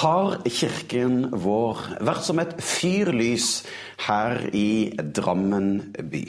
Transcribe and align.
har 0.00 0.38
kirken 0.48 1.28
vår 1.44 1.82
vært 2.04 2.24
som 2.26 2.40
et 2.42 2.54
fyrlys 2.62 3.62
her 4.06 4.40
i 4.56 4.94
Drammen 4.96 5.94
by. 6.10 6.24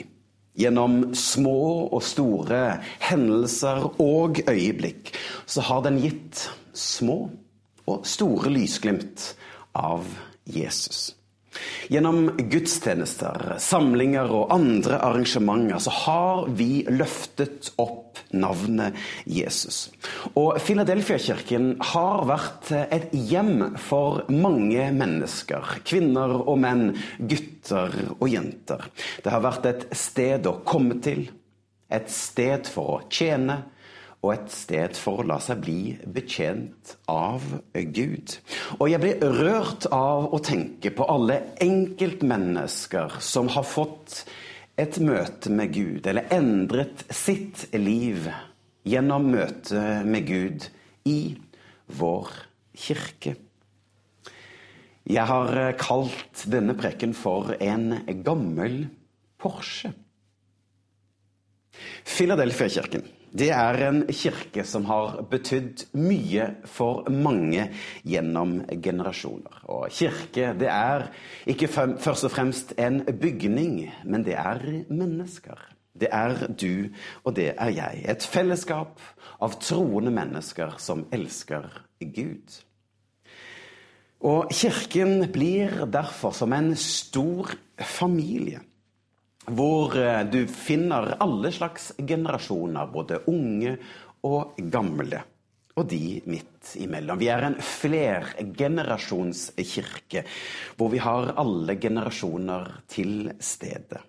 Gjennom 0.56 1.10
små 1.16 1.58
og 1.92 2.00
store 2.04 2.78
hendelser 3.04 3.90
og 4.00 4.40
øyeblikk 4.48 5.12
så 5.44 5.64
har 5.68 5.84
den 5.84 6.00
gitt 6.00 6.46
små 6.72 7.18
og 7.86 8.08
store 8.08 8.52
lysglimt 8.54 9.34
av 9.76 10.06
Jesus. 10.48 11.15
Gjennom 11.92 12.32
gudstjenester, 12.50 13.56
samlinger 13.62 14.32
og 14.34 14.52
andre 14.54 14.98
arrangementer 15.06 15.80
så 15.82 15.92
har 16.02 16.48
vi 16.58 16.84
løftet 16.90 17.70
opp 17.82 18.20
navnet 18.34 18.96
Jesus. 19.28 19.86
Og 20.34 20.58
Filadelfia-kirken 20.62 21.74
har 21.92 22.26
vært 22.28 22.72
et 22.72 23.12
hjem 23.12 23.78
for 23.80 24.24
mange 24.32 24.88
mennesker. 24.96 25.78
Kvinner 25.86 26.34
og 26.42 26.58
menn, 26.64 26.90
gutter 27.18 27.94
og 28.18 28.28
jenter. 28.32 28.88
Det 29.22 29.32
har 29.32 29.44
vært 29.44 29.70
et 29.70 29.88
sted 29.96 30.48
å 30.48 30.58
komme 30.66 31.00
til, 31.04 31.28
et 31.86 32.10
sted 32.10 32.66
for 32.66 32.96
å 32.96 33.02
tjene 33.12 33.60
og 34.26 34.32
et 34.34 34.50
sted 34.50 34.96
for 34.98 35.22
å 35.22 35.26
la 35.30 35.38
seg 35.42 35.60
bli 35.62 35.80
betjent 36.10 36.96
av 37.10 37.44
Gud. 37.72 38.34
Og 38.80 38.90
jeg 38.90 39.02
blir 39.02 39.22
rørt 39.38 39.86
av 39.94 40.32
å 40.34 40.40
tenke 40.42 40.90
på 40.94 41.06
alle 41.10 41.38
enkeltmennesker 41.62 43.20
som 43.22 43.50
har 43.54 43.66
fått 43.66 44.24
et 44.76 44.98
møte 45.00 45.52
med 45.54 45.72
Gud, 45.72 46.06
eller 46.10 46.28
endret 46.34 47.06
sitt 47.14 47.68
liv 47.76 48.26
gjennom 48.86 49.30
møtet 49.32 50.06
med 50.06 50.26
Gud 50.28 50.66
i 51.08 51.36
vår 51.96 52.32
kirke. 52.76 53.36
Jeg 55.06 55.30
har 55.30 55.54
kalt 55.78 56.42
denne 56.50 56.74
preken 56.76 57.14
for 57.14 57.54
en 57.62 58.02
gammel 58.26 58.88
Porsche. 59.38 59.92
Filadelfia-kirken 62.06 63.04
det 63.32 63.48
er 63.52 63.78
en 63.88 64.02
kirke 64.08 64.64
som 64.64 64.86
har 64.88 65.20
betydd 65.30 65.86
mye 65.98 66.46
for 66.70 67.08
mange 67.10 67.68
gjennom 68.06 68.58
generasjoner. 68.82 69.62
Og 69.68 69.88
kirke, 69.92 70.52
det 70.58 70.68
er 70.72 71.08
ikke 71.46 71.68
først 71.68 72.28
og 72.28 72.32
fremst 72.32 72.74
en 72.78 73.02
bygning, 73.04 73.80
men 74.04 74.24
det 74.24 74.36
er 74.38 74.62
mennesker. 74.88 75.58
Det 75.96 76.08
er 76.12 76.46
du, 76.52 76.88
og 77.24 77.36
det 77.36 77.54
er 77.56 77.72
jeg. 77.72 78.04
Et 78.08 78.22
fellesskap 78.22 79.00
av 79.40 79.58
troende 79.60 80.12
mennesker 80.12 80.76
som 80.82 81.06
elsker 81.12 81.68
Gud. 82.00 82.60
Og 84.26 84.52
kirken 84.52 85.26
blir 85.32 85.84
derfor 85.92 86.32
som 86.36 86.52
en 86.56 86.74
stor 86.76 87.52
familie 87.80 88.62
hvor 89.46 89.96
eh, 89.98 90.30
du 90.30 90.46
finner 90.50 91.16
alle 91.22 91.52
slags 91.52 91.92
generasjoner, 91.98 92.86
både 92.92 93.20
unge 93.30 93.76
og 94.26 94.54
gamle. 94.72 95.22
Og 95.76 95.84
de 95.90 96.20
midt 96.24 96.76
imellom. 96.80 97.18
Vi 97.20 97.28
er 97.28 97.42
en 97.44 97.60
flergenerasjonskirke, 97.60 100.24
hvor 100.78 100.88
vi 100.92 100.98
har 101.04 101.34
alle 101.36 101.76
generasjoner 101.80 102.70
til 102.88 103.32
stede. 103.44 104.00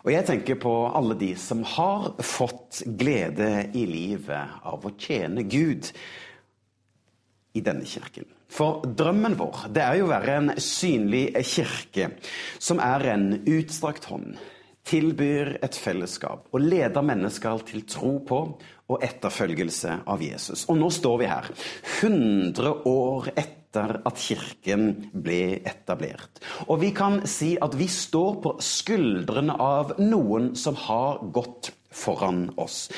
Og 0.00 0.12
jeg 0.14 0.24
tenker 0.28 0.54
på 0.62 0.88
alle 0.96 1.14
de 1.20 1.36
som 1.36 1.64
har 1.76 2.14
fått 2.24 2.82
glede 2.86 3.70
i 3.76 3.84
livet 3.84 4.48
av 4.64 4.86
å 4.86 4.96
tjene 4.96 5.42
Gud 5.44 5.92
i 7.54 7.62
denne 7.64 7.86
kirken. 7.88 8.28
For 8.50 8.82
drømmen 8.82 9.36
vår 9.38 9.68
det 9.74 9.82
er 9.84 9.98
jo 10.00 10.08
å 10.08 10.14
være 10.14 10.38
en 10.40 10.54
synlig 10.60 11.28
kirke 11.46 12.12
som 12.58 12.82
er 12.82 13.06
en 13.12 13.28
utstrakt 13.44 14.08
hånd, 14.10 14.34
tilbyr 14.90 15.56
et 15.62 15.76
fellesskap 15.76 16.48
og 16.50 16.64
leder 16.64 17.04
mennesker 17.06 17.62
til 17.68 17.84
tro 17.88 18.16
på 18.26 18.40
og 18.90 19.04
etterfølgelse 19.06 20.00
av 20.10 20.22
Jesus. 20.24 20.64
Og 20.70 20.78
nå 20.80 20.90
står 20.90 21.18
vi 21.20 21.30
her, 21.30 21.50
100 22.00 22.72
år 22.90 23.30
etter 23.36 24.00
at 24.08 24.18
kirken 24.18 24.88
ble 25.14 25.60
etablert. 25.62 26.40
Og 26.66 26.80
vi 26.82 26.90
kan 26.96 27.20
si 27.30 27.52
at 27.62 27.76
vi 27.78 27.86
står 27.86 28.40
på 28.42 28.56
skuldrene 28.64 29.54
av 29.62 29.94
noen 30.02 30.56
som 30.58 30.78
har 30.88 31.22
gått 31.30 31.70
foran 31.90 32.48
oss. 32.60 32.88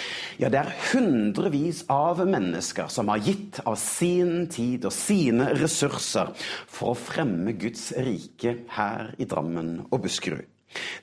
Ja, 0.41 0.51
det 0.53 0.61
er 0.61 0.73
hundrevis 0.93 1.83
av 1.93 2.23
mennesker 2.29 2.91
som 2.93 3.11
har 3.13 3.23
gitt 3.25 3.61
av 3.65 3.79
sin 3.81 4.47
tid 4.53 4.87
og 4.89 4.95
sine 4.95 5.51
ressurser 5.57 6.33
for 6.71 6.93
å 6.93 6.99
fremme 6.99 7.57
Guds 7.59 7.91
rike 7.97 8.59
her 8.77 9.15
i 9.19 9.29
Drammen 9.29 9.79
og 9.89 10.05
Buskerud. 10.05 10.49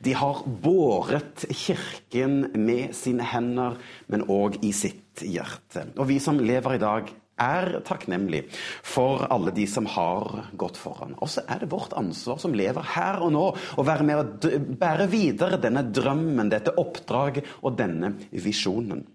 De 0.01 0.15
har 0.17 0.41
båret 0.63 1.45
kirken 1.53 2.47
med 2.57 2.95
sine 2.97 3.25
hender, 3.29 3.77
men 4.09 4.25
òg 4.25 4.57
i 4.65 4.71
sitt 4.73 5.21
hjerte. 5.21 5.85
Og 5.99 6.09
vi 6.09 6.17
som 6.23 6.39
lever 6.41 6.77
i 6.77 6.81
dag, 6.81 7.11
er 7.41 7.79
takknemlig 7.87 8.45
for 8.85 9.25
alle 9.31 9.53
de 9.55 9.65
som 9.69 9.87
har 9.89 10.49
gått 10.59 10.79
foran. 10.79 11.15
Og 11.19 11.31
så 11.31 11.43
er 11.47 11.63
det 11.63 11.71
vårt 11.71 11.95
ansvar 11.99 12.41
som 12.41 12.55
lever 12.55 12.93
her 12.95 13.21
og 13.25 13.33
nå, 13.35 13.45
å 13.79 13.85
være 13.87 14.07
med 14.07 14.19
å 14.19 14.57
bære 14.79 15.07
videre 15.11 15.61
denne 15.61 15.85
drømmen, 15.87 16.51
dette 16.51 16.75
oppdraget 16.79 17.47
og 17.63 17.79
denne 17.79 18.13
visjonen. 18.31 19.05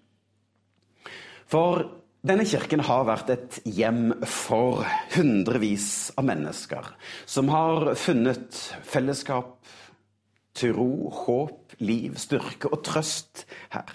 For 1.50 1.84
denne 2.24 2.46
kirken 2.48 2.80
har 2.86 3.04
vært 3.04 3.30
et 3.34 3.56
hjem 3.68 4.14
for 4.24 4.80
hundrevis 5.12 6.08
av 6.16 6.24
mennesker 6.24 6.86
som 7.28 7.50
har 7.52 7.90
funnet 8.00 8.56
fellesskap, 8.88 9.58
tro, 10.56 10.88
håp, 11.26 11.74
liv, 11.84 12.16
styrke 12.16 12.70
og 12.72 12.80
trøst 12.86 13.44
her. 13.74 13.92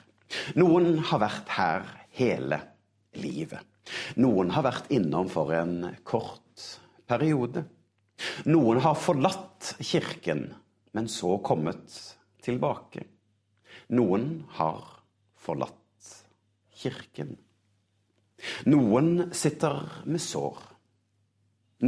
Noen 0.60 1.00
har 1.10 1.24
vært 1.24 1.56
her 1.56 1.90
hele 2.20 2.62
livet. 3.18 3.66
Noen 4.20 4.54
har 4.56 4.66
vært 4.68 4.90
innom 4.94 5.30
for 5.32 5.54
en 5.56 5.92
kort 6.08 6.66
periode. 7.10 7.66
Noen 8.50 8.82
har 8.84 8.98
forlatt 9.00 9.76
kirken, 9.80 10.50
men 10.92 11.08
så 11.12 11.38
kommet 11.46 11.94
tilbake. 12.44 13.06
Noen 13.96 14.44
har 14.60 14.84
forlatt 15.40 16.10
kirken. 16.82 17.38
Noen 18.70 19.30
sitter 19.36 20.04
med 20.06 20.22
sår. 20.24 20.60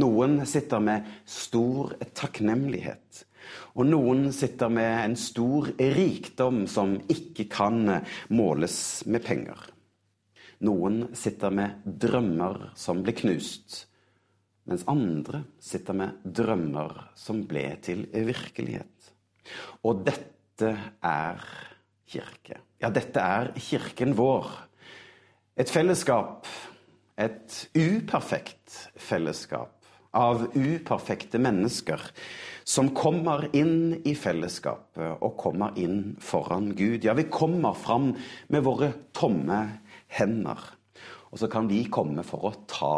Noen 0.00 0.40
sitter 0.48 0.80
med 0.80 1.08
stor 1.28 1.92
takknemlighet. 2.16 3.26
Og 3.76 3.88
noen 3.88 4.30
sitter 4.32 4.70
med 4.72 4.92
en 5.02 5.16
stor 5.18 5.68
rikdom 5.76 6.64
som 6.70 6.96
ikke 7.12 7.48
kan 7.52 7.98
måles 8.32 8.76
med 9.06 9.24
penger. 9.24 9.58
Noen 10.62 11.08
sitter 11.18 11.50
med 11.54 11.82
drømmer 11.84 12.68
som 12.78 13.02
ble 13.02 13.14
knust, 13.18 13.82
mens 14.70 14.84
andre 14.90 15.42
sitter 15.58 15.96
med 15.98 16.22
drømmer 16.22 17.08
som 17.18 17.42
ble 17.50 17.64
til 17.82 18.04
virkelighet. 18.12 19.10
Og 19.82 20.04
dette 20.06 20.70
er 21.02 21.42
kirke. 22.06 22.60
Ja, 22.78 22.92
dette 22.94 23.20
er 23.20 23.50
kirken 23.58 24.14
vår. 24.18 24.50
Et 25.58 25.68
fellesskap, 25.68 26.46
et 27.18 27.58
uperfekt 27.74 28.78
fellesskap 28.96 29.82
av 30.12 30.44
uperfekte 30.54 31.40
mennesker 31.40 32.00
som 32.68 32.90
kommer 32.94 33.48
inn 33.56 33.96
i 34.04 34.14
fellesskapet 34.16 35.22
og 35.24 35.36
kommer 35.40 35.76
inn 35.80 36.14
foran 36.22 36.70
Gud. 36.76 37.04
Ja, 37.04 37.16
vi 37.16 37.26
kommer 37.32 37.74
fram 37.74 38.12
med 38.52 38.64
våre 38.66 38.92
tomme 39.16 39.62
hender. 40.18 40.60
Og 41.32 41.40
så 41.40 41.48
kan 41.48 41.68
vi 41.68 41.86
komme 41.88 42.24
for 42.26 42.44
å 42.44 42.54
ta 42.68 42.96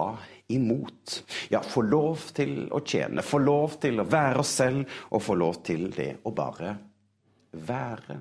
imot. 0.50 1.20
Ja, 1.52 1.62
få 1.62 1.84
lov 1.86 2.28
til 2.34 2.66
å 2.74 2.82
tjene, 2.82 3.22
få 3.22 3.38
lov 3.42 3.78
til 3.82 4.02
å 4.02 4.08
være 4.10 4.42
oss 4.42 4.54
selv, 4.58 4.84
og 5.14 5.22
få 5.22 5.36
lov 5.38 5.60
til 5.66 5.86
det 5.94 6.10
å 6.26 6.34
bare 6.34 6.74
være. 7.54 8.20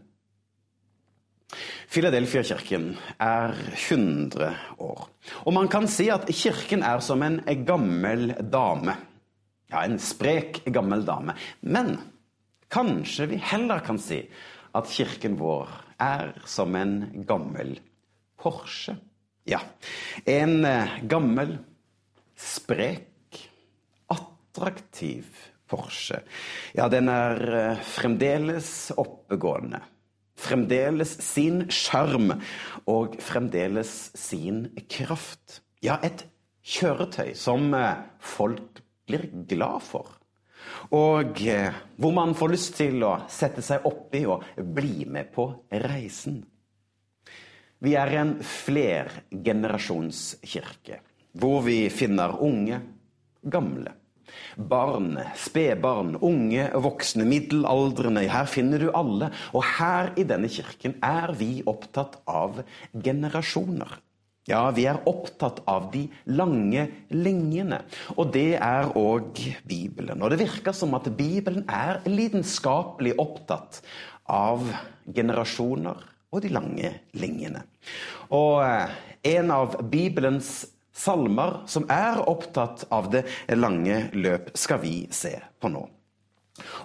Filadelfia-kirken 1.93 2.85
er 3.21 3.53
100 3.73 4.51
år. 4.81 5.01
Og 5.45 5.53
man 5.53 5.69
kan 5.69 5.87
si 5.91 6.07
at 6.13 6.29
kirken 6.33 6.85
er 6.85 7.01
som 7.05 7.21
en 7.25 7.41
gammel 7.65 8.33
dame. 8.53 8.95
Ja, 9.69 9.83
en 9.83 9.99
sprek, 10.01 10.63
gammel 10.73 11.05
dame. 11.05 11.35
Men 11.61 11.95
kanskje 12.73 13.29
vi 13.33 13.41
heller 13.41 13.81
kan 13.85 14.01
si 14.01 14.23
at 14.73 14.89
kirken 14.89 15.37
vår 15.37 15.69
er 16.01 16.33
som 16.49 16.73
en 16.77 17.25
gammel 17.27 17.75
Porsche. 18.43 18.97
Ja, 19.47 19.61
en 20.27 20.65
eh, 20.67 20.97
gammel, 21.07 21.57
sprek, 22.35 23.39
attraktiv 24.11 25.29
Porsche. 25.67 26.19
Ja, 26.75 26.89
den 26.91 27.07
er 27.07 27.39
eh, 27.55 27.81
fremdeles 27.87 28.91
oppegående. 28.99 29.79
Fremdeles 30.43 31.15
sin 31.23 31.69
sjarm 31.71 32.33
og 32.91 33.15
fremdeles 33.23 34.11
sin 34.19 34.65
kraft. 34.91 35.61
Ja, 35.79 36.01
et 36.03 36.25
kjøretøy 36.67 37.31
som 37.39 37.71
eh, 37.79 38.03
folk 38.19 38.83
blir 39.07 39.29
glad 39.47 39.87
for. 39.87 40.17
Og 40.91 41.39
hvor 41.39 42.15
man 42.15 42.35
får 42.35 42.51
lyst 42.51 42.75
til 42.79 43.03
å 43.07 43.17
sette 43.31 43.63
seg 43.63 43.87
oppi 43.87 44.25
og 44.27 44.43
bli 44.75 45.07
med 45.07 45.31
på 45.31 45.47
reisen. 45.83 46.43
Vi 47.83 47.97
er 47.99 48.13
en 48.15 48.37
flergenerasjonskirke, 48.47 51.01
hvor 51.35 51.59
vi 51.65 51.89
finner 51.91 52.37
unge, 52.39 52.79
gamle. 53.43 53.91
Barn, 54.55 55.19
spedbarn, 55.35 56.15
unge, 56.23 56.71
voksne, 56.79 57.27
middelaldrende. 57.27 58.23
Her 58.31 58.47
finner 58.47 58.79
du 58.79 58.87
alle. 58.95 59.35
Og 59.51 59.67
her 59.75 60.15
i 60.15 60.23
denne 60.23 60.47
kirken 60.49 60.95
er 61.03 61.35
vi 61.35 61.63
opptatt 61.67 62.23
av 62.23 62.63
generasjoner. 62.95 63.99
Ja, 64.47 64.71
vi 64.75 64.85
er 64.87 65.07
opptatt 65.07 65.59
av 65.67 65.91
de 65.91 66.09
lange 66.31 66.87
linjene. 67.11 67.79
Og 68.15 68.31
det 68.35 68.55
er 68.63 68.97
òg 68.99 69.59
Bibelen. 69.67 70.21
Og 70.23 70.29
det 70.31 70.39
virker 70.39 70.71
som 70.75 70.93
at 70.95 71.11
Bibelen 71.19 71.63
er 71.67 71.99
lidenskapelig 72.07 73.19
opptatt 73.19 73.83
av 74.31 74.63
generasjoner 75.03 76.12
og 76.33 76.41
de 76.41 76.51
lange 76.53 76.93
linjene. 77.21 77.63
Og 78.33 78.63
eh, 78.65 78.93
en 79.37 79.51
av 79.53 79.77
Bibelens 79.89 80.65
salmer 80.93 81.61
som 81.69 81.85
er 81.89 82.21
opptatt 82.29 82.87
av 82.93 83.09
det 83.13 83.25
lange 83.55 84.07
løp, 84.13 84.51
skal 84.57 84.81
vi 84.83 84.95
se 85.13 85.37
på 85.61 85.71
nå. 85.73 85.83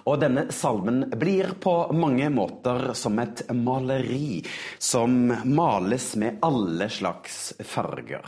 Og 0.09 0.15
denne 0.17 0.47
salmen 0.53 1.03
blir 1.21 1.53
på 1.61 1.73
mange 1.93 2.29
måter 2.33 2.89
som 2.97 3.19
et 3.21 3.43
maleri 3.53 4.41
som 4.81 5.29
males 5.45 6.15
med 6.17 6.39
alle 6.45 6.89
slags 6.89 7.53
farger. 7.61 8.25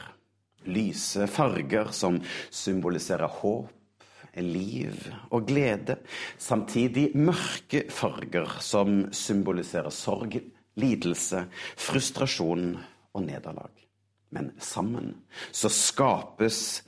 Lyse 0.69 1.25
farger 1.25 1.89
som 1.97 2.19
symboliserer 2.53 3.39
håp, 3.41 3.71
liv 4.37 5.07
og 5.33 5.47
glede. 5.49 5.97
Samtidig 6.37 7.09
mørke 7.17 7.87
farger 7.91 8.59
som 8.61 9.07
symboliserer 9.11 9.89
sorg, 9.89 10.37
lidelse, 10.79 11.45
frustrasjon 11.79 12.75
og 13.11 13.25
nederlag. 13.25 13.73
Men 14.31 14.53
sammen 14.63 15.13
så 15.51 15.69
skapes 15.71 16.81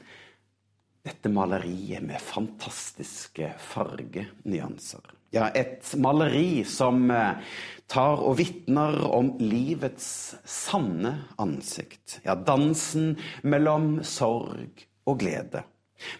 dette 1.04 1.28
maleriet 1.32 2.04
med 2.06 2.22
fantastiske 2.24 3.50
fargenyanser. 3.60 5.04
Ja, 5.34 5.50
et 5.50 5.90
maleri 5.98 6.62
som 6.70 7.10
eh, 7.12 7.42
tar 7.90 8.22
og 8.22 8.38
vitner 8.38 9.00
om 9.08 9.34
livets 9.42 10.36
sanne 10.46 11.16
ansikt. 11.42 12.20
Ja, 12.24 12.38
dansen 12.38 13.16
mellom 13.42 13.98
sorg 14.06 14.86
og 15.10 15.20
glede. 15.24 15.66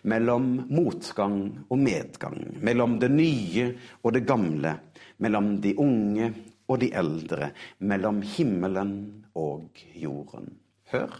Mellom 0.02 0.64
motgang 0.74 1.38
og 1.70 1.80
medgang. 1.80 2.42
Mellom 2.66 2.98
det 3.00 3.12
nye 3.14 3.70
og 4.02 4.16
det 4.18 4.26
gamle. 4.28 4.74
Mellom 5.22 5.54
de 5.62 5.76
unge 5.78 6.32
og 6.68 6.82
de 6.84 6.92
eldre. 6.96 7.52
Mellom 7.80 8.22
himmelen 8.22 8.94
og 9.36 9.84
jorden. 9.96 10.58
Hør 10.94 11.14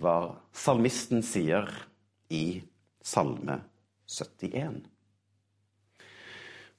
hva 0.00 0.16
salmisten 0.56 1.22
sier 1.26 1.68
i 2.32 2.62
Salme 3.04 3.58
71. 4.08 4.80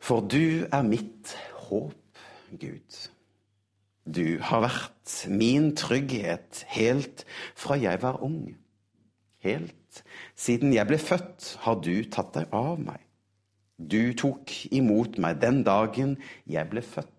For 0.04 0.24
du 0.26 0.66
er 0.68 0.84
mitt 0.84 1.36
håp, 1.68 2.00
Gud. 2.60 2.98
Du 4.04 4.40
har 4.44 4.66
vært 4.66 5.14
min 5.32 5.72
trygghet 5.80 6.66
helt 6.76 7.24
fra 7.56 7.78
jeg 7.80 8.02
var 8.02 8.20
ung. 8.26 8.58
Helt 9.44 10.04
siden 10.36 10.74
jeg 10.76 10.88
ble 10.90 11.00
født, 11.00 11.54
har 11.64 11.80
du 11.84 12.04
tatt 12.12 12.34
deg 12.36 12.52
av 12.56 12.80
meg. 12.82 13.00
Du 13.78 14.14
tok 14.18 14.52
imot 14.76 15.18
meg 15.24 15.40
den 15.42 15.64
dagen 15.68 16.18
jeg 16.50 16.70
ble 16.72 16.84
født. 16.86 17.13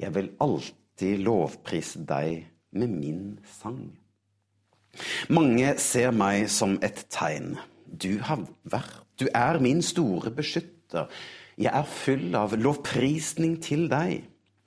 Jeg 0.00 0.14
vil 0.14 0.32
alltid 0.42 1.22
lovprise 1.22 2.02
deg 2.08 2.46
med 2.74 2.90
min 2.90 3.22
sang. 3.46 3.86
Mange 5.30 5.74
ser 5.82 6.14
meg 6.14 6.48
som 6.50 6.76
et 6.82 7.06
tegn 7.10 7.54
du 7.86 8.18
har 8.26 8.44
vært. 8.70 9.02
Du 9.18 9.28
er 9.30 9.60
min 9.62 9.82
store 9.82 10.32
beskytter. 10.34 11.10
Jeg 11.54 11.70
er 11.70 11.86
full 11.86 12.34
av 12.34 12.56
lovprisning 12.58 13.60
til 13.62 13.86
deg. 13.90 14.24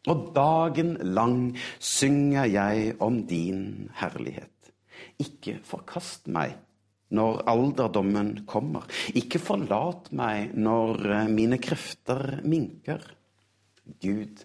Og 0.08 0.30
dagen 0.36 0.96
lang 1.04 1.58
synger 1.84 2.48
jeg 2.48 2.94
om 3.04 3.20
din 3.28 3.90
herlighet. 4.00 4.72
Ikke 5.20 5.58
forkast 5.68 6.30
meg 6.32 6.56
når 7.12 7.42
alderdommen 7.52 8.34
kommer. 8.48 8.88
Ikke 9.16 9.40
forlat 9.40 10.08
meg 10.16 10.56
når 10.56 11.28
mine 11.32 11.60
krefter 11.60 12.40
minker. 12.48 13.04
Gud, 14.04 14.44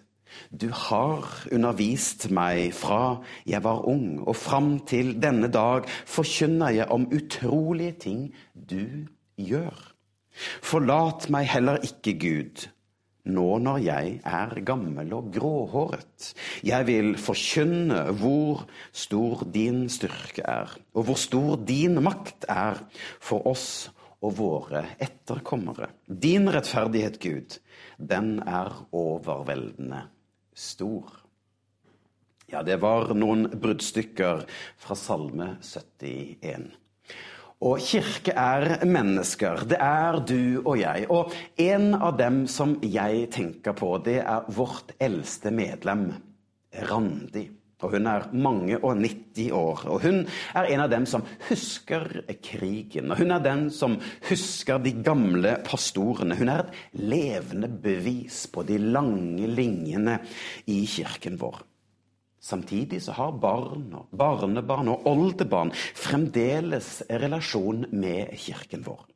du 0.51 0.69
har 0.73 1.25
undervist 1.51 2.29
meg 2.33 2.73
fra 2.77 3.19
jeg 3.49 3.63
var 3.65 3.85
ung, 3.89 4.21
og 4.21 4.35
fram 4.37 4.75
til 4.89 5.15
denne 5.21 5.49
dag 5.51 5.89
forkynner 5.89 6.75
jeg 6.79 6.91
om 6.93 7.09
utrolige 7.13 7.97
ting 8.07 8.21
du 8.53 9.09
gjør. 9.39 9.89
Forlat 10.65 11.29
meg 11.33 11.49
heller 11.51 11.81
ikke, 11.85 12.15
Gud, 12.17 12.67
nå 13.23 13.47
når 13.63 13.81
jeg 13.85 14.15
er 14.27 14.53
gammel 14.67 15.13
og 15.15 15.29
gråhåret. 15.35 16.33
Jeg 16.65 16.87
vil 16.89 17.13
forkynne 17.21 18.05
hvor 18.19 18.65
stor 18.91 19.45
din 19.53 19.85
styrke 19.93 20.43
er, 20.43 20.73
og 20.93 21.07
hvor 21.07 21.19
stor 21.19 21.61
din 21.67 22.01
makt 22.03 22.49
er 22.51 22.81
for 23.23 23.45
oss 23.47 23.67
og 24.23 24.37
våre 24.39 24.85
etterkommere. 25.03 25.91
Din 26.07 26.49
rettferdighet, 26.51 27.19
Gud, 27.23 27.59
den 27.99 28.37
er 28.43 28.71
overveldende 28.95 30.07
stor. 30.55 31.19
Ja, 32.51 32.61
det 32.63 32.77
var 32.83 33.13
noen 33.17 33.47
bruddstykker 33.49 34.43
fra 34.77 34.97
Salme 34.99 35.55
71. 35.65 36.69
Og 37.63 37.79
kirke 37.79 38.33
er 38.35 38.83
mennesker. 38.85 39.63
Det 39.71 39.79
er 39.79 40.19
du 40.27 40.59
og 40.65 40.75
jeg. 40.81 41.07
Og 41.09 41.31
en 41.63 41.93
av 41.95 42.17
dem 42.19 42.43
som 42.51 42.75
jeg 42.83 43.29
tenker 43.33 43.75
på, 43.77 43.95
det 44.03 44.19
er 44.21 44.49
vårt 44.51 44.91
eldste 45.01 45.53
medlem, 45.55 46.09
Randi. 46.89 47.47
Og 47.83 47.95
hun 47.97 48.07
er 48.09 48.27
mange 48.33 48.79
og 48.79 48.97
90 48.99 49.51
år. 49.57 49.83
Og 49.91 50.05
hun 50.05 50.23
er 50.55 50.69
en 50.71 50.83
av 50.85 50.89
dem 50.93 51.07
som 51.09 51.25
husker 51.49 52.23
krigen. 52.43 53.11
Og 53.11 53.21
hun 53.21 53.35
er 53.35 53.43
den 53.43 53.67
som 53.73 53.97
husker 54.29 54.81
de 54.83 54.95
gamle 55.03 55.57
pastorene. 55.67 56.37
Hun 56.39 56.51
er 56.53 56.65
et 56.65 56.81
levende 57.03 57.69
bevis 57.69 58.45
på 58.51 58.65
de 58.67 58.79
lange 58.81 59.47
linjene 59.51 60.19
i 60.71 60.83
kirken 60.89 61.39
vår. 61.41 61.61
Samtidig 62.43 62.99
så 63.05 63.13
har 63.15 63.37
barn 63.39 63.87
og 63.95 64.11
barnebarn 64.19 64.91
og 64.91 65.05
oldebarn 65.07 65.71
fremdeles 65.95 66.97
relasjon 67.07 67.85
med 67.95 68.33
kirken 68.35 68.83
vår. 68.83 69.12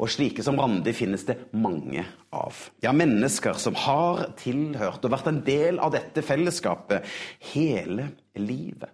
Og 0.00 0.10
slike 0.10 0.42
som 0.44 0.58
Randi 0.60 0.92
finnes 0.96 1.24
det 1.28 1.36
mange 1.52 2.04
av. 2.34 2.56
Ja, 2.82 2.92
mennesker 2.96 3.58
som 3.60 3.76
har 3.78 4.24
tilhørt 4.40 5.04
og 5.04 5.14
vært 5.14 5.30
en 5.30 5.42
del 5.46 5.78
av 5.82 5.92
dette 5.94 6.24
fellesskapet 6.26 7.06
hele 7.52 8.10
livet. 8.40 8.90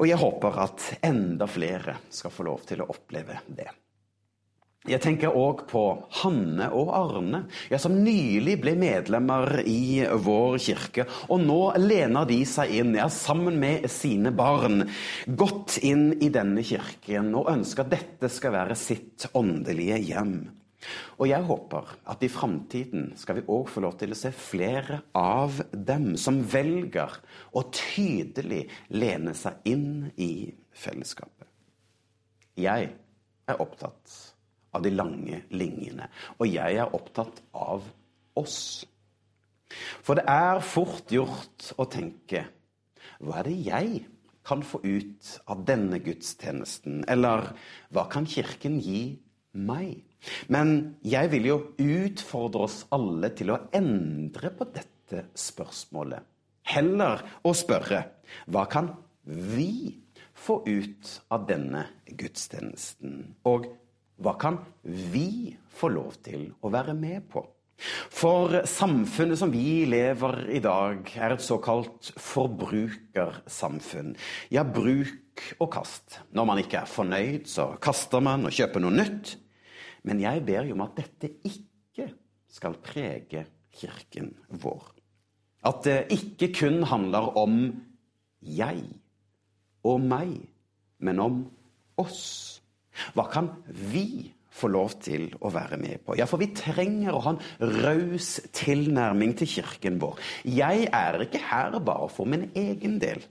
Og 0.00 0.08
jeg 0.08 0.18
håper 0.18 0.58
at 0.64 0.88
enda 1.04 1.46
flere 1.50 1.98
skal 2.10 2.32
få 2.34 2.46
lov 2.48 2.64
til 2.68 2.82
å 2.82 2.88
oppleve 2.94 3.42
det. 3.46 3.68
Jeg 4.82 4.98
tenker 4.98 5.36
òg 5.38 5.60
på 5.70 5.80
Hanne 6.24 6.66
og 6.74 6.88
Arne, 6.90 7.44
ja, 7.70 7.78
som 7.78 8.00
nylig 8.02 8.56
ble 8.64 8.72
medlemmer 8.74 9.60
i 9.62 10.02
vår 10.02 10.56
kirke. 10.64 11.04
Og 11.30 11.38
nå 11.44 11.58
lener 11.78 12.26
de 12.26 12.40
seg 12.50 12.72
inn, 12.80 12.90
ja, 12.98 13.06
sammen 13.06 13.60
med 13.62 13.86
sine 13.94 14.32
barn, 14.34 14.82
godt 15.38 15.76
inn 15.86 16.08
i 16.18 16.32
denne 16.34 16.64
kirken 16.66 17.30
og 17.38 17.52
ønsker 17.52 17.86
at 17.86 17.94
dette 17.94 18.32
skal 18.32 18.56
være 18.56 18.78
sitt 18.78 19.28
åndelige 19.38 20.00
hjem. 20.02 20.34
Og 21.22 21.30
jeg 21.30 21.46
håper 21.46 21.94
at 22.10 22.26
i 22.26 22.32
framtiden 22.32 23.12
skal 23.14 23.38
vi 23.38 23.46
òg 23.54 23.70
få 23.70 23.84
lov 23.86 23.94
til 24.02 24.16
å 24.16 24.18
se 24.18 24.34
flere 24.34 24.98
av 25.14 25.62
dem 25.70 26.16
som 26.18 26.42
velger 26.42 27.20
å 27.54 27.68
tydelig 27.70 28.64
lene 28.90 29.38
seg 29.38 29.62
inn 29.70 30.10
i 30.18 30.50
fellesskapet. 30.74 31.46
Jeg 32.58 32.90
er 33.46 33.62
opptatt 33.62 34.32
av 34.72 34.84
de 34.84 34.92
lange 34.94 35.42
linjene. 35.52 36.08
Og 36.38 36.48
jeg 36.48 36.80
er 36.80 36.96
opptatt 36.96 37.42
av 37.52 37.84
oss. 38.38 38.84
For 40.04 40.18
det 40.18 40.26
er 40.28 40.64
fort 40.64 41.12
gjort 41.12 41.72
å 41.80 41.88
tenke 41.90 42.46
hva 43.22 43.38
er 43.40 43.48
det 43.48 43.58
jeg 43.68 44.00
kan 44.46 44.64
få 44.66 44.80
ut 44.82 45.28
av 45.50 45.62
denne 45.66 46.00
gudstjenesten? 46.02 47.04
Eller 47.10 47.52
hva 47.94 48.08
kan 48.10 48.26
Kirken 48.26 48.80
gi 48.82 49.14
meg? 49.54 50.02
Men 50.50 50.96
jeg 51.06 51.30
vil 51.32 51.48
jo 51.50 51.58
utfordre 51.78 52.66
oss 52.66 52.82
alle 52.94 53.30
til 53.38 53.54
å 53.54 53.60
endre 53.74 54.50
på 54.56 54.66
dette 54.74 55.26
spørsmålet. 55.38 56.22
Heller 56.72 57.22
å 57.46 57.54
spørre 57.58 58.04
hva 58.50 58.66
kan 58.70 58.92
vi 59.22 59.98
få 60.34 60.60
ut 60.66 61.14
av 61.34 61.46
denne 61.46 61.86
gudstjenesten? 62.06 63.36
Og 63.46 63.68
hva 64.22 64.36
kan 64.40 64.60
vi 64.82 65.56
få 65.72 65.90
lov 65.92 66.16
til 66.24 66.48
å 66.62 66.70
være 66.72 66.94
med 66.98 67.26
på? 67.32 67.42
For 68.12 68.62
samfunnet 68.68 69.40
som 69.40 69.50
vi 69.50 69.82
lever 69.90 70.44
i 70.54 70.60
dag, 70.62 71.08
er 71.18 71.34
et 71.34 71.42
såkalt 71.42 72.12
forbrukersamfunn. 72.20 74.14
Ja, 74.54 74.62
bruk 74.62 75.42
og 75.58 75.72
kast. 75.74 76.20
Når 76.30 76.48
man 76.48 76.62
ikke 76.62 76.82
er 76.82 76.90
fornøyd, 76.90 77.48
så 77.50 77.72
kaster 77.82 78.22
man 78.22 78.46
og 78.46 78.54
kjøper 78.54 78.84
noe 78.84 78.94
nytt. 78.94 79.34
Men 80.06 80.22
jeg 80.22 80.44
ber 80.46 80.66
jo 80.68 80.76
om 80.76 80.84
at 80.86 80.96
dette 80.98 81.32
ikke 81.48 82.08
skal 82.52 82.78
prege 82.84 83.46
kirken 83.72 84.34
vår. 84.62 84.92
At 85.66 85.84
det 85.86 85.98
ikke 86.14 86.52
kun 86.54 86.82
handler 86.90 87.32
om 87.38 87.58
jeg 88.42 88.82
og 89.86 90.02
meg, 90.02 90.34
men 91.02 91.22
om 91.22 91.44
oss. 91.98 92.51
Hva 93.16 93.26
kan 93.32 93.50
vi 93.66 94.32
få 94.52 94.68
lov 94.68 94.98
til 95.02 95.30
å 95.40 95.52
være 95.52 95.78
med 95.80 96.02
på? 96.04 96.16
Ja, 96.18 96.26
for 96.28 96.42
vi 96.42 96.50
trenger 96.56 97.16
å 97.16 97.22
ha 97.24 97.34
en 97.36 97.76
raus 97.82 98.34
tilnærming 98.56 99.36
til 99.40 99.50
kirken 99.58 100.00
vår. 100.02 100.20
Jeg 100.44 100.88
er 100.92 101.22
ikke 101.24 101.44
her 101.50 101.78
bare 101.84 102.10
for 102.12 102.28
min 102.28 102.50
egen 102.58 102.98
del. 103.02 103.22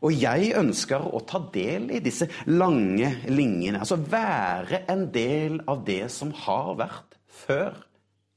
Og 0.00 0.14
jeg 0.16 0.54
ønsker 0.56 1.10
å 1.12 1.20
ta 1.28 1.42
del 1.52 1.90
i 1.92 2.00
disse 2.00 2.28
lange 2.48 3.10
linjene. 3.28 3.82
Altså 3.82 3.98
være 4.00 4.84
en 4.88 5.08
del 5.12 5.58
av 5.68 5.82
det 5.84 6.06
som 6.12 6.32
har 6.46 6.72
vært 6.80 7.18
før 7.42 7.82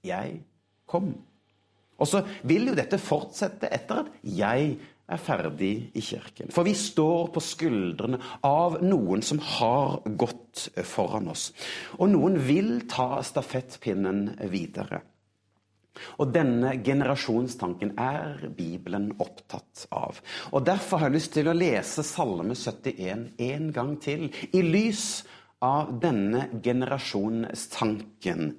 jeg 0.04 0.42
kom. 0.90 1.14
Og 2.02 2.10
så 2.10 2.24
vil 2.50 2.68
jo 2.68 2.76
dette 2.76 3.00
fortsette 3.00 3.70
etter 3.72 4.04
at 4.04 4.12
jeg 4.28 4.74
er 5.12 5.20
ferdig 5.20 5.92
i 5.94 6.02
kirken. 6.02 6.52
For 6.54 6.66
vi 6.68 6.74
står 6.78 7.32
på 7.36 7.44
skuldrene 7.44 8.20
av 8.48 8.80
noen 8.84 9.24
som 9.26 9.42
har 9.58 10.00
gått 10.20 10.70
foran 10.88 11.28
oss. 11.34 11.50
Og 12.00 12.14
noen 12.14 12.40
vil 12.48 12.78
ta 12.90 13.18
stafettpinnen 13.26 14.30
videre. 14.52 15.04
Og 16.18 16.32
denne 16.34 16.72
generasjonstanken 16.82 17.94
er 18.02 18.48
Bibelen 18.58 19.12
opptatt 19.22 19.86
av. 19.94 20.18
Og 20.52 20.66
Derfor 20.66 21.04
har 21.04 21.12
jeg 21.12 21.20
lyst 21.20 21.34
til 21.36 21.52
å 21.52 21.58
lese 21.58 22.06
Salme 22.08 22.56
71 22.58 23.28
en 23.46 23.70
gang 23.76 23.94
til, 24.02 24.30
i 24.52 24.64
lys 24.66 25.24
av 25.64 25.94
denne 26.02 26.48
generasjonstanken 26.64 28.56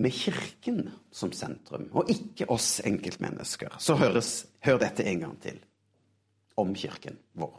med 0.00 0.14
Kirken 0.14 0.84
som 1.12 1.34
sentrum, 1.34 1.88
og 1.90 2.08
ikke 2.12 2.46
oss 2.54 2.78
enkeltmennesker. 2.86 3.74
Så 3.82 3.98
høres, 4.00 4.46
hør 4.64 4.78
dette 4.80 5.04
en 5.10 5.26
gang 5.26 5.34
til 5.42 5.58
om 6.62 6.74
kirken 6.76 7.18
vår. 7.38 7.56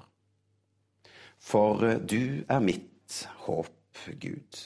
For 1.41 1.83
eh, 1.87 1.99
du 1.99 2.45
er 2.47 2.63
mitt 2.63 3.25
håp, 3.45 3.77
Gud. 4.21 4.61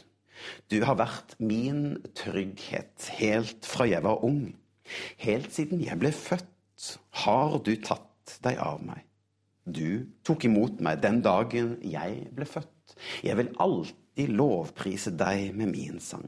Du 0.70 0.77
har 0.86 1.00
vært 1.00 1.34
min 1.39 1.98
trygghet 2.15 3.10
helt 3.18 3.65
fra 3.68 3.88
jeg 3.89 4.04
var 4.06 4.24
ung. 4.27 4.54
Helt 5.24 5.51
siden 5.56 5.82
jeg 5.82 5.98
ble 6.00 6.12
født, 6.13 6.92
har 7.25 7.58
du 7.65 7.74
tatt 7.82 8.36
deg 8.46 8.60
av 8.62 8.84
meg. 8.86 9.01
Du 9.65 10.06
tok 10.27 10.46
imot 10.46 10.82
meg 10.86 11.01
den 11.01 11.24
dagen 11.25 11.77
jeg 11.82 12.27
ble 12.36 12.46
født. 12.46 12.96
Jeg 13.25 13.39
vil 13.39 13.54
alltid 13.63 14.36
lovprise 14.36 15.15
deg 15.18 15.56
med 15.58 15.74
min 15.74 16.01
sang. 16.04 16.27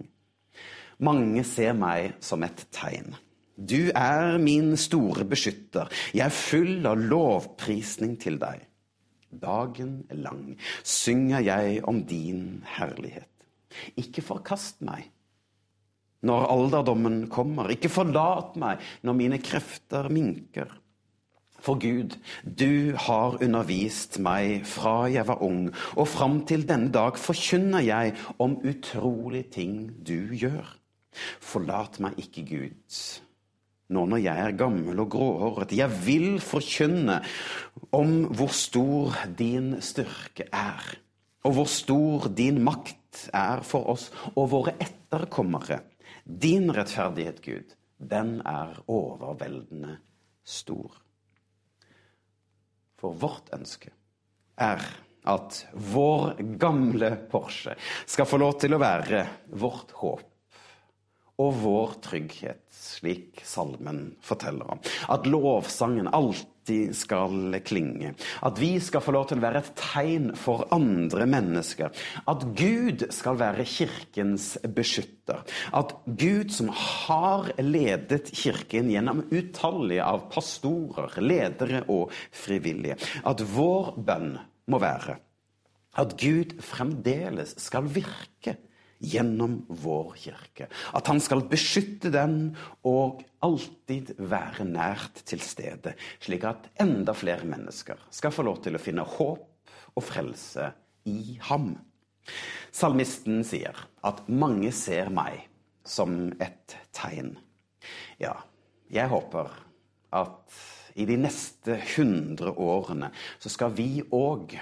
Mange 0.98 1.44
ser 1.46 1.76
meg 1.78 2.16
som 2.26 2.42
et 2.48 2.66
tegn. 2.74 3.14
Du 3.58 3.90
er 3.90 4.38
min 4.38 4.76
store 4.78 5.26
beskytter. 5.26 5.90
Jeg 6.14 6.28
er 6.28 6.34
full 6.34 6.86
av 6.86 7.02
lovprisning 7.02 8.18
til 8.22 8.38
deg. 8.42 8.62
Dagen 9.34 10.04
lang 10.14 10.56
synger 10.86 11.42
jeg 11.42 11.82
om 11.90 12.04
din 12.06 12.64
herlighet. 12.78 13.32
Ikke 13.98 14.22
forkast 14.22 14.82
meg 14.86 15.10
når 16.28 16.48
alderdommen 16.54 17.26
kommer. 17.34 17.70
Ikke 17.74 17.92
forlat 17.92 18.56
meg 18.62 18.84
når 19.06 19.18
mine 19.18 19.42
krefter 19.42 20.10
minker. 20.14 20.70
For 21.58 21.82
Gud, 21.82 22.14
du 22.46 22.94
har 23.08 23.40
undervist 23.44 24.20
meg 24.24 24.62
fra 24.70 25.10
jeg 25.10 25.26
var 25.28 25.42
ung, 25.44 25.72
og 25.98 26.08
fram 26.08 26.44
til 26.48 26.64
denne 26.70 26.94
dag 26.94 27.18
forkynner 27.20 27.84
jeg 27.84 28.14
om 28.40 28.60
utrolige 28.62 29.50
ting 29.58 29.80
du 30.06 30.30
gjør. 30.38 30.70
Forlat 31.42 31.98
meg 32.04 32.20
ikke, 32.22 32.46
Gud, 32.46 33.02
nå 33.94 34.04
når 34.10 34.22
jeg 34.24 34.44
er 34.44 34.58
gammel 34.60 35.00
og 35.04 35.12
gråhåret. 35.14 35.76
Jeg 35.76 35.92
vil 36.04 36.38
forkynne 36.44 37.22
om 37.96 38.14
hvor 38.36 38.54
stor 38.56 39.16
din 39.40 39.78
styrke 39.84 40.50
er, 40.52 40.84
og 41.48 41.58
hvor 41.58 41.72
stor 41.72 42.28
din 42.36 42.60
makt 42.66 43.28
er 43.36 43.64
for 43.66 43.88
oss 43.94 44.10
og 44.36 44.52
våre 44.52 44.76
etterkommere. 44.84 45.82
Din 46.28 46.70
rettferdighet, 46.76 47.42
Gud, 47.44 47.76
den 47.98 48.40
er 48.46 48.76
overveldende 48.92 49.98
stor. 50.44 50.92
For 52.98 53.16
vårt 53.16 53.52
ønske 53.56 53.94
er 54.58 54.82
at 55.28 55.60
vår 55.94 56.40
gamle 56.60 57.12
Porsche 57.32 57.76
skal 58.08 58.28
få 58.28 58.40
lov 58.42 58.58
til 58.62 58.76
å 58.76 58.82
være 58.82 59.26
vårt 59.60 59.94
håp 60.00 60.37
og 61.38 61.58
vår 61.62 61.98
trygghet, 62.02 62.64
slik 62.74 63.42
salmen 63.46 64.16
forteller 64.26 64.74
om. 64.74 64.80
At 65.14 65.28
lovsangen 65.30 66.10
alltid 66.10 66.96
skal 66.98 67.60
klinge. 67.66 68.16
At 68.42 68.58
vi 68.60 68.72
skal 68.84 69.04
få 69.06 69.14
lov 69.14 69.28
til 69.30 69.40
å 69.40 69.46
være 69.46 69.62
et 69.62 69.70
tegn 69.78 70.32
for 70.40 70.66
andre 70.74 71.28
mennesker. 71.30 71.94
At 72.28 72.48
Gud 72.58 73.06
skal 73.14 73.38
være 73.40 73.68
kirkens 73.70 74.50
beskytter. 74.66 75.46
At 75.78 75.94
Gud, 76.10 76.50
som 76.56 76.74
har 76.74 77.54
ledet 77.62 78.34
kirken 78.34 78.90
gjennom 78.92 79.24
utallige 79.30 80.10
av 80.10 80.26
pastorer, 80.34 81.22
ledere 81.22 81.86
og 81.86 82.12
frivillige, 82.34 82.98
at 83.24 83.46
vår 83.54 83.94
bønn 84.10 84.36
må 84.68 84.82
være 84.82 85.22
at 85.98 86.14
Gud 86.20 86.58
fremdeles 86.62 87.56
skal 87.62 87.88
virke 87.90 88.58
gjennom 89.00 89.60
vår 89.68 90.14
kirke. 90.18 90.68
At 90.98 91.10
han 91.12 91.22
skal 91.24 91.46
beskytte 91.50 92.12
den 92.14 92.56
og 92.88 93.24
alltid 93.46 94.16
være 94.18 94.66
nært 94.68 95.22
til 95.28 95.42
stede, 95.44 95.94
slik 96.24 96.48
at 96.50 96.70
enda 96.82 97.14
flere 97.18 97.48
mennesker 97.48 98.02
skal 98.14 98.34
få 98.34 98.48
lov 98.48 98.62
til 98.66 98.78
å 98.78 98.82
finne 98.82 99.06
håp 99.18 99.76
og 99.98 100.06
frelse 100.06 100.72
i 101.10 101.38
ham. 101.50 101.76
Salmisten 102.76 103.44
sier 103.48 103.78
at 104.06 104.26
mange 104.30 104.74
ser 104.76 105.12
meg 105.14 105.46
som 105.88 106.34
et 106.44 106.76
tegn. 106.96 107.38
Ja, 108.20 108.36
jeg 108.92 109.10
håper 109.12 109.54
at 110.16 110.58
i 110.98 111.06
de 111.06 111.18
neste 111.22 111.78
hundre 111.96 112.54
årene 112.58 113.12
så 113.40 113.52
skal 113.54 113.74
vi 113.78 114.02
òg 114.02 114.56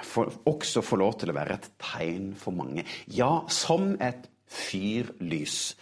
også 0.48 0.84
få 0.86 1.00
lov 1.00 1.18
til 1.22 1.32
å 1.32 1.38
være 1.38 1.58
et 1.58 1.70
tegn 1.82 2.34
for 2.40 2.56
mange. 2.56 2.86
Ja, 3.08 3.46
som 3.52 3.94
et 4.04 4.28
fyrlys 4.52 5.76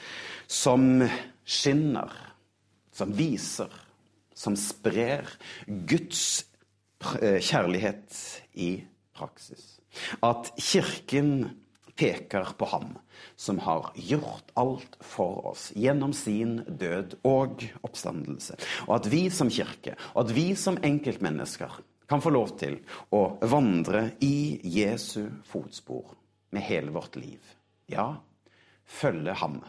som 0.48 1.04
skinner, 1.44 2.12
som 2.94 3.14
viser, 3.18 3.72
som 4.34 4.56
sprer 4.60 5.28
Guds 5.90 6.46
eh, 7.20 7.40
kjærlighet 7.42 8.18
i 8.62 8.76
praksis. 9.18 9.78
At 10.26 10.52
Kirken 10.58 11.63
peker 11.96 12.54
på 12.58 12.66
ham 12.66 12.98
som 13.36 13.60
har 13.60 13.92
gjort 13.96 14.52
alt 14.54 14.98
for 15.00 15.46
oss 15.52 15.72
gjennom 15.76 16.14
sin 16.14 16.58
død 16.68 17.18
og 17.28 17.64
oppstandelse. 17.82 18.58
Og 18.88 18.96
at 18.98 19.10
vi 19.12 19.28
som 19.34 19.52
kirke, 19.54 19.96
og 20.14 20.26
at 20.26 20.36
vi 20.36 20.48
som 20.60 20.80
enkeltmennesker 20.82 21.80
kan 22.10 22.22
få 22.22 22.34
lov 22.34 22.56
til 22.60 22.80
å 23.14 23.24
vandre 23.50 24.12
i 24.26 24.60
Jesu 24.64 25.30
fotspor 25.48 26.16
med 26.54 26.66
hele 26.66 26.94
vårt 26.94 27.16
liv. 27.16 27.40
Ja, 27.90 28.16
følge 28.86 29.38
ham 29.38 29.62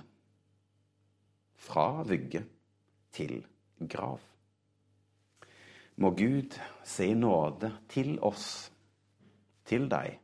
fra 1.64 2.02
vugge 2.04 2.45
til 3.14 3.43
grav. 3.78 4.21
Må 5.97 6.11
Gud 6.19 6.57
se 6.85 7.12
nåde 7.14 7.71
til 7.88 8.16
oss, 8.26 8.71
til 9.64 9.87
deg, 9.88 10.19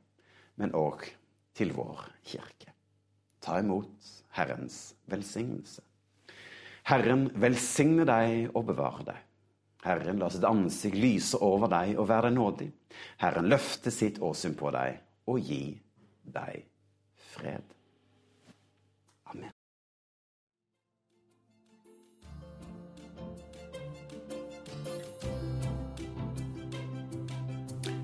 men 0.59 0.75
òg 0.77 1.07
til 1.07 1.20
vår 1.69 2.01
kirke. 2.25 2.73
ta 3.41 3.59
imot 3.59 4.25
Herrens 4.37 4.95
velsignelse. 5.09 5.83
Herren 6.85 7.31
velsigne 7.41 8.05
deg 8.05 8.51
og 8.55 8.67
bevare 8.69 9.05
deg. 9.07 9.21
Herren 9.85 10.21
la 10.21 10.29
sitt 10.29 10.45
ansikt 10.45 10.99
lyse 11.01 11.39
over 11.41 11.71
deg 11.73 11.97
og 11.97 12.09
være 12.11 12.29
deg 12.29 12.37
nådig. 12.37 12.69
Herren 13.23 13.49
løfte 13.49 13.93
sitt 13.95 14.21
åsyn 14.21 14.57
på 14.59 14.73
deg 14.75 14.99
og 15.31 15.41
gi 15.41 15.63
deg 16.25 16.67
fred. 17.33 17.65